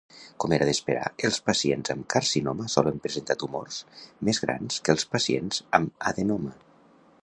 [0.43, 3.79] Com era d'esperar, els pacients amb carcinoma solen presentar tumors
[4.31, 6.61] més grans que els pacients amb adenoma.